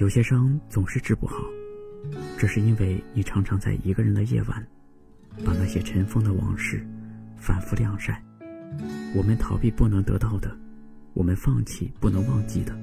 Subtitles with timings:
[0.00, 1.44] 有些伤总是治不好，
[2.38, 4.66] 这是因为你常常在一个人的夜晚，
[5.44, 6.82] 把那些尘封的往事
[7.36, 8.18] 反复晾晒。
[9.14, 10.56] 我们逃避不能得到的，
[11.12, 12.74] 我们放弃不能忘记的，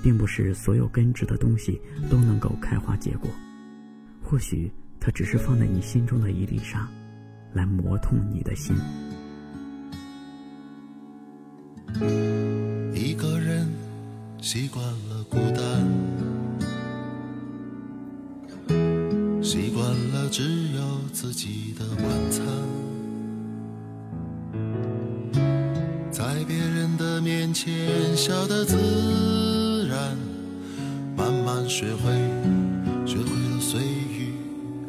[0.00, 3.28] 并不是所有根植的东西都能够开花结果。
[4.22, 6.88] 或许它只是放在你心中的一粒沙，
[7.52, 8.76] 来磨痛你的心。
[12.94, 13.68] 一个人
[14.40, 15.84] 习惯了孤单，
[19.54, 20.82] 习惯了只有
[21.12, 22.44] 自己的晚餐，
[26.10, 27.72] 在别人的面前
[28.16, 30.16] 笑得自然，
[31.16, 32.10] 慢慢学会，
[33.06, 34.32] 学会了随遇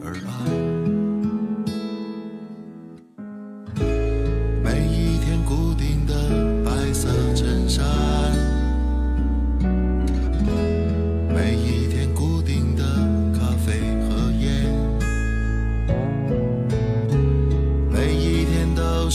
[0.04, 0.75] 而安。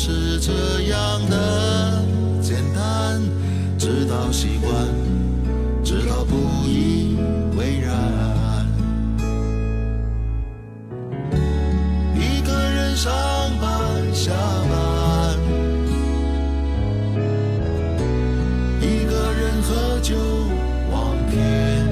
[0.02, 0.50] 是这
[0.88, 2.02] 样的
[2.40, 3.20] 简单，
[3.78, 4.72] 直到习惯，
[5.84, 7.18] 直到不以
[7.54, 8.66] 为然。
[12.16, 13.12] 一个人上
[13.60, 13.70] 班
[14.14, 14.32] 下
[14.70, 15.36] 班，
[18.80, 20.16] 一个人喝酒
[20.90, 21.86] 望天，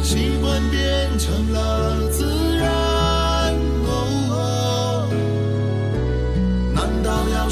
[0.00, 2.41] 习惯变成了自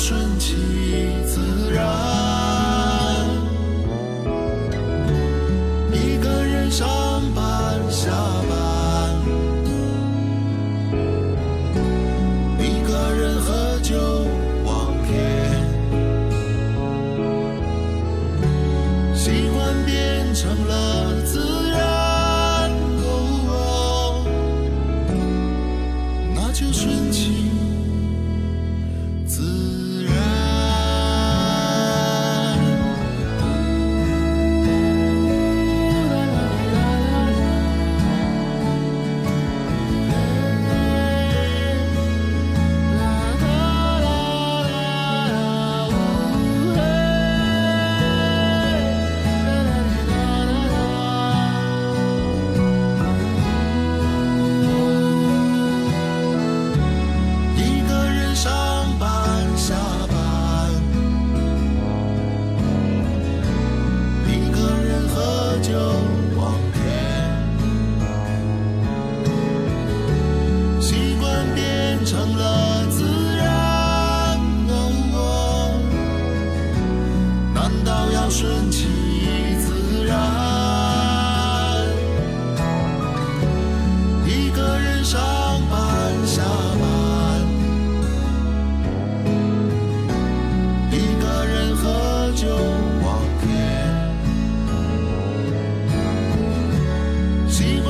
[0.02, 0.69] 瞬间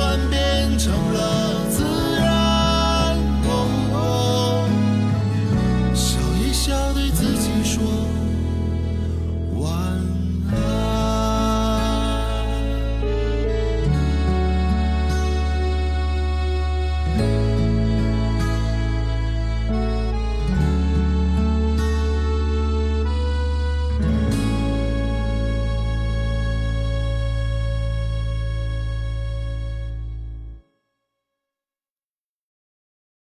[0.01, 1.60] 转变成了